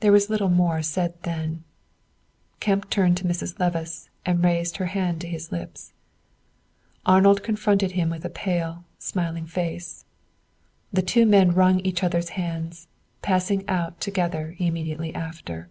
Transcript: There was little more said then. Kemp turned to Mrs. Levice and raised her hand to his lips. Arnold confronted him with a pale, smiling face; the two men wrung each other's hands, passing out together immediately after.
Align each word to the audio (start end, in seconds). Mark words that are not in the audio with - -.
There 0.00 0.12
was 0.12 0.30
little 0.30 0.48
more 0.48 0.80
said 0.80 1.12
then. 1.24 1.62
Kemp 2.58 2.88
turned 2.88 3.18
to 3.18 3.24
Mrs. 3.26 3.58
Levice 3.58 4.08
and 4.24 4.42
raised 4.42 4.78
her 4.78 4.86
hand 4.86 5.20
to 5.20 5.28
his 5.28 5.52
lips. 5.52 5.92
Arnold 7.04 7.42
confronted 7.42 7.90
him 7.92 8.08
with 8.08 8.24
a 8.24 8.30
pale, 8.30 8.84
smiling 8.98 9.44
face; 9.44 10.06
the 10.90 11.02
two 11.02 11.26
men 11.26 11.52
wrung 11.52 11.80
each 11.80 12.02
other's 12.02 12.30
hands, 12.30 12.88
passing 13.20 13.68
out 13.68 14.00
together 14.00 14.56
immediately 14.58 15.14
after. 15.14 15.68